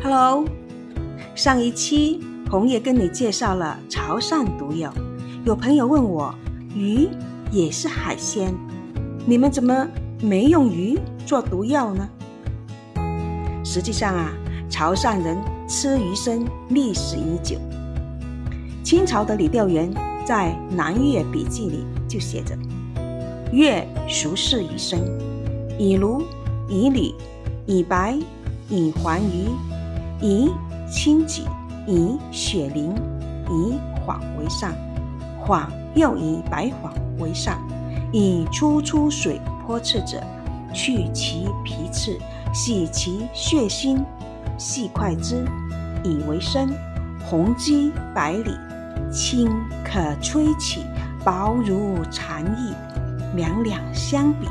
[0.00, 0.44] Hello，
[1.34, 4.94] 上一期红叶跟你介绍了潮汕毒药。
[5.44, 6.32] 有朋友问我，
[6.72, 7.08] 鱼
[7.50, 8.54] 也是海鲜，
[9.26, 9.88] 你们怎么
[10.22, 12.08] 没用鱼做毒药呢？
[13.64, 14.30] 实际上啊，
[14.70, 15.36] 潮汕人
[15.68, 17.58] 吃鱼生历史已久。
[18.84, 19.92] 清朝的李调元
[20.24, 22.56] 在《南粤笔记》里就写着
[23.50, 25.00] ：“粤熟食鱼生，
[25.76, 26.22] 以鲈、
[26.68, 27.16] 以鲤、
[27.66, 28.16] 以白、
[28.68, 29.48] 以环鱼。”
[30.20, 30.50] 以
[30.90, 31.42] 青鲫，
[31.86, 32.94] 以雪鳞，
[33.48, 34.72] 以黄为上，
[35.38, 37.58] 黄又以白黄为上。
[38.12, 40.22] 以初出水泼刺者，
[40.72, 42.18] 去其皮刺，
[42.54, 44.02] 洗其血心，
[44.56, 45.44] 细块之，
[46.02, 46.68] 以为生。
[47.24, 48.50] 红鸡百里，
[49.12, 49.50] 轻
[49.84, 50.84] 可吹起，
[51.22, 52.72] 薄如蝉翼。
[53.36, 54.48] 两两相比，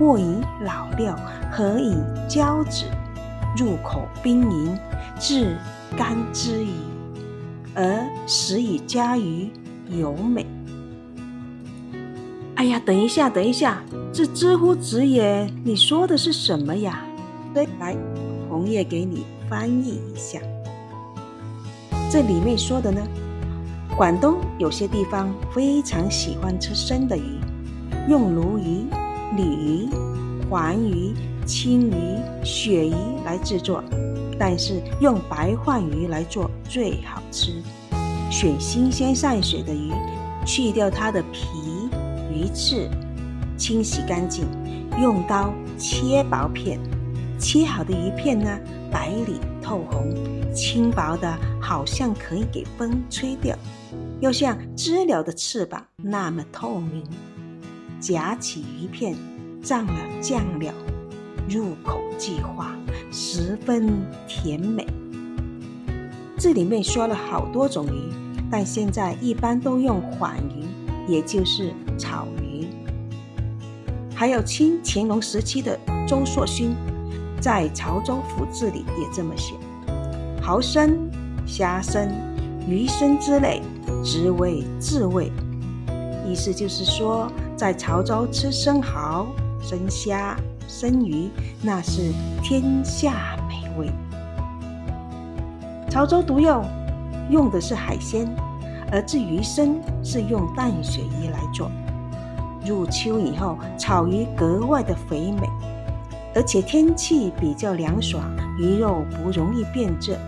[0.00, 1.14] 卧以老料，
[1.52, 1.94] 何以
[2.26, 2.86] 胶质，
[3.56, 4.76] 入口冰凝。
[5.20, 5.56] 至
[5.96, 6.72] 甘之矣，
[7.72, 9.48] 而食以加于
[9.88, 10.44] 尤美。
[12.56, 13.80] 哎呀，等一下，等一下，
[14.12, 17.04] 这知乎子也，你说的是什么呀？
[17.54, 17.96] 对，来，
[18.50, 20.40] 红叶给你翻译一下。
[22.10, 23.00] 这里面说的呢，
[23.96, 27.38] 广东有些地方非常喜欢吃生的鱼，
[28.08, 28.84] 用鲈鱼、
[29.36, 29.88] 鲤鱼、
[30.50, 31.14] 黄鱼、
[31.44, 31.94] 青鱼、
[32.44, 33.82] 鳕鱼来制作。
[34.38, 37.62] 但是用白鲩鱼来做最好吃。
[38.30, 39.92] 选新鲜上水的鱼，
[40.44, 41.46] 去掉它的皮、
[42.32, 42.90] 鱼刺，
[43.56, 44.44] 清洗干净，
[45.00, 46.80] 用刀切薄片。
[47.38, 48.58] 切好的鱼片呢，
[48.90, 50.12] 白里透红，
[50.52, 53.56] 轻薄的，好像可以给风吹掉，
[54.20, 57.04] 又像知了的翅膀那么透明。
[58.00, 59.14] 夹起鱼片，
[59.62, 60.72] 蘸了酱料，
[61.48, 62.74] 入口即化。
[63.10, 63.88] 十分
[64.26, 64.84] 甜美。
[66.36, 68.12] 这里面说了好多种鱼，
[68.50, 70.64] 但现在一般都用缓鱼，
[71.06, 72.66] 也就是草鱼。
[74.16, 75.78] 还有清乾隆时期的
[76.08, 76.74] 周硕勋
[77.40, 79.54] 在《潮州府志》里也这么写：
[80.42, 81.08] 蚝生、
[81.46, 82.10] 虾生、
[82.68, 83.62] 鱼生之类，
[84.02, 85.30] 直为自味。
[86.28, 89.26] 意思就是说，在潮州吃生蚝、
[89.62, 90.36] 生虾。
[90.76, 91.30] 生鱼
[91.62, 92.12] 那是
[92.42, 93.88] 天下美味。
[95.88, 96.64] 潮州独有
[97.30, 98.28] 用的是海鲜，
[98.90, 101.70] 而至鱼生是用淡水鱼来做。
[102.66, 105.48] 入秋以后，草鱼格外的肥美，
[106.34, 108.24] 而且天气比较凉爽，
[108.58, 110.18] 鱼肉不容易变质。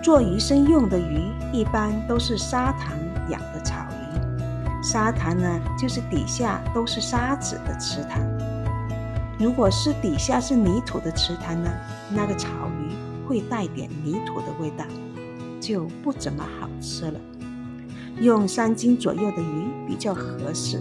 [0.00, 2.96] 做鱼生用的鱼一般都是沙塘
[3.28, 8.22] 养的草鱼，沙塘呢就是底下都是沙子的池塘。
[9.42, 11.68] 如果是底下是泥土的池塘呢，
[12.10, 12.48] 那个草
[12.80, 14.84] 鱼会带点泥土的味道，
[15.60, 17.18] 就不怎么好吃了。
[18.20, 20.80] 用三斤左右的鱼比较合适。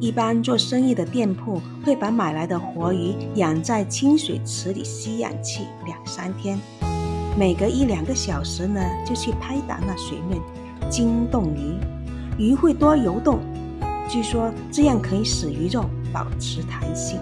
[0.00, 6.58] 一般做生意的店铺会把买来的活鱼养在清水池里吸氧气两三天，
[7.36, 10.40] 每隔一两个小时呢就去拍打那水面，
[10.88, 11.74] 惊动鱼，
[12.38, 13.40] 鱼会多游动。
[14.08, 17.20] 据说这样可以使鱼肉保持弹性。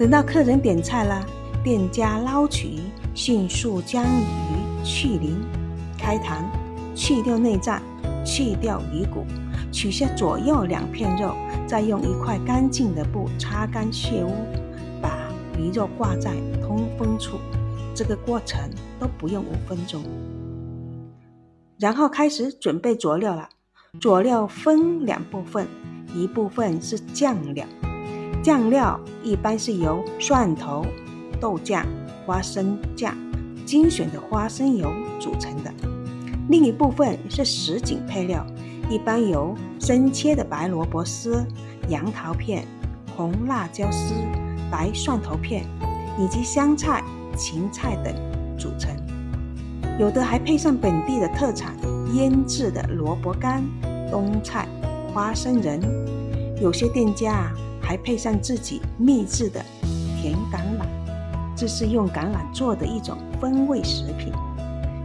[0.00, 1.22] 等到客人点菜了，
[1.62, 2.80] 店家捞取，
[3.14, 5.42] 迅速将鱼去鳞、
[5.98, 6.42] 开膛，
[6.94, 7.82] 去掉内脏，
[8.24, 9.26] 去掉鱼骨，
[9.70, 14.32] 取下左右两片肉，再用一块干净的布擦干血污，
[15.02, 15.18] 把
[15.58, 16.32] 鱼肉挂在
[16.62, 17.36] 通风处。
[17.94, 18.58] 这个过程
[18.98, 20.02] 都不用五分钟。
[21.78, 23.50] 然后开始准备佐料了。
[24.00, 25.68] 佐料分两部分，
[26.14, 27.66] 一部分是酱料。
[28.42, 30.82] 酱料一般是由蒜头、
[31.38, 31.86] 豆酱、
[32.24, 33.14] 花生酱、
[33.66, 35.70] 精选的花生油组成的。
[36.48, 38.44] 另一部分是什锦配料，
[38.88, 41.44] 一般由生切的白萝卜丝、
[41.90, 42.66] 杨桃片、
[43.14, 44.14] 红辣椒丝、
[44.70, 45.66] 白蒜头片
[46.18, 47.04] 以及香菜、
[47.36, 48.14] 芹菜等
[48.58, 48.90] 组成。
[49.98, 51.76] 有的还配上本地的特产
[52.14, 53.62] 腌制的萝卜干、
[54.10, 54.66] 冬菜、
[55.12, 55.78] 花生仁。
[56.58, 57.52] 有些店家。
[57.80, 59.64] 还配上自己秘制的
[60.20, 60.86] 甜橄榄，
[61.56, 64.32] 这是用橄榄做的一种风味食品。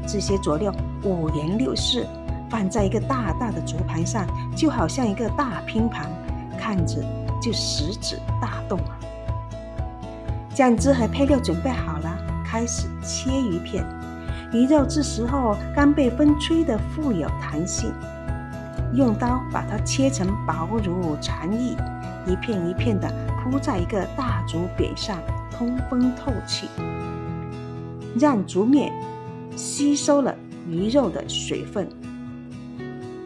[0.08, 0.74] 这些佐料
[1.04, 2.06] 五颜六色，
[2.50, 6.10] 放在一个大大的竹盘上，就好像一个大拼盘，
[6.60, 7.04] 看着
[7.42, 9.00] 就食指大动啊。
[10.54, 13.84] 酱汁和配料准备好了，开始切鱼片。
[14.54, 17.92] 鱼肉这时候刚被风吹得富有弹性，
[18.96, 21.76] 用刀把它切成薄如蝉翼。
[22.28, 23.08] 一片一片的
[23.44, 25.18] 铺在一个大竹匾上，
[25.52, 26.68] 通风透气。
[28.18, 28.92] 让竹面
[29.56, 30.34] 吸收了
[30.68, 31.88] 鱼肉的水分。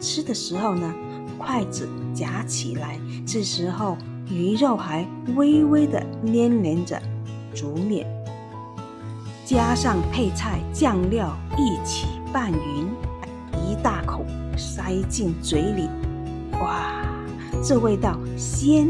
[0.00, 0.92] 吃的时候呢，
[1.38, 3.96] 筷子夹起来，这时候
[4.28, 5.06] 鱼肉还
[5.36, 7.00] 微微的粘连着
[7.54, 8.06] 竹面，
[9.44, 12.88] 加上配菜酱料一起拌匀，
[13.54, 13.99] 一大
[14.60, 15.88] 塞进嘴里，
[16.60, 17.02] 哇，
[17.64, 18.88] 这味道鲜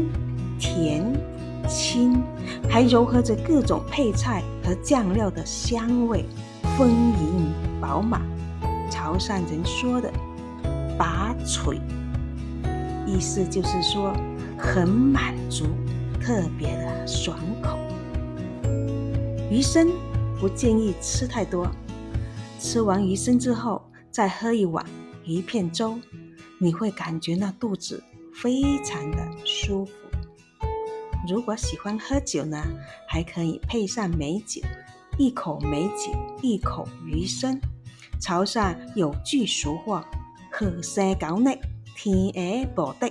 [0.59, 1.01] 甜
[1.65, 2.21] 清，
[2.69, 6.25] 还柔合着各种配菜和酱料的香味，
[6.77, 8.21] 丰盈饱满。
[8.89, 10.11] 潮汕人说的。
[10.97, 11.79] 拔萃，
[13.07, 14.13] 意思就是说
[14.55, 15.65] 很满足，
[16.19, 17.79] 特别的爽口。
[19.49, 19.87] 鱼生
[20.39, 21.65] 不建议吃太多，
[22.59, 23.81] 吃完鱼生之后
[24.11, 24.85] 再喝一碗
[25.31, 25.97] 一片粥，
[26.59, 29.93] 你会感觉那肚子非常的舒服。
[31.27, 32.61] 如果喜欢喝酒呢，
[33.07, 34.61] 还可以配上美酒，
[35.17, 36.11] 一口美酒，
[36.41, 37.59] 一口鱼生。
[38.19, 40.05] 潮汕有句俗话。
[40.53, 41.59] 河山狗内，
[41.95, 43.09] 天鹅保得，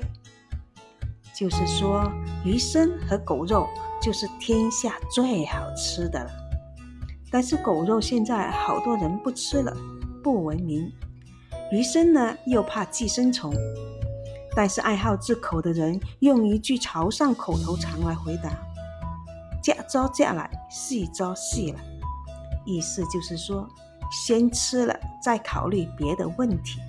[1.34, 2.06] 就是说
[2.44, 3.66] 鱼生和狗肉
[4.00, 6.30] 就是天下最好吃的了。
[7.30, 9.74] 但是狗肉现在好多人不吃了，
[10.22, 10.92] 不文明。
[11.70, 13.54] 鱼生呢又怕寄生虫。
[14.56, 18.50] 但是爱好这口的人用一句潮汕口头禅来回答
[19.62, 21.80] ：“嫁招嫁来，细招细来。”
[22.66, 23.68] 意思就是说，
[24.10, 26.80] 先吃了再考虑别的问题。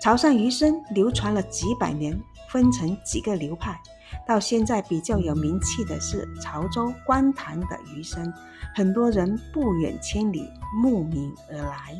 [0.00, 3.80] 潮汕鱼生流传了几百年，分成几个流派。
[4.26, 8.32] 到现在比较有名气的是潮州观塘的鱼生，
[8.74, 10.50] 很多人不远千里
[10.82, 11.94] 慕名而来。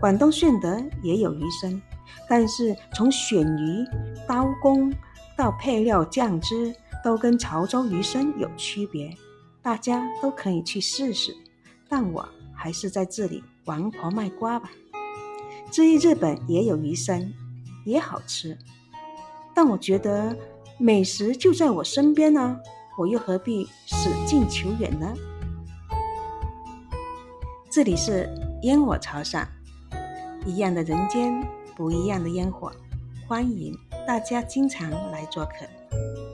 [0.00, 1.80] 广东顺德也有鱼生，
[2.26, 3.84] 但是从选鱼、
[4.26, 4.90] 刀工
[5.36, 6.74] 到配料酱汁，
[7.04, 9.14] 都跟潮州鱼生有区别。
[9.60, 11.36] 大家都可以去试试，
[11.86, 14.70] 但我还是在这里王婆卖瓜吧。
[15.70, 17.30] 至于日本也有鱼生，
[17.84, 18.56] 也好吃，
[19.54, 20.34] 但我觉得
[20.78, 22.58] 美食就在我身边呢，
[22.96, 25.12] 我又何必舍近求远呢？
[27.70, 28.26] 这里是
[28.62, 29.46] 烟火潮汕，
[30.46, 31.46] 一样的人间，
[31.76, 32.72] 不一样的烟火，
[33.28, 33.76] 欢迎
[34.06, 36.29] 大家经常来做客。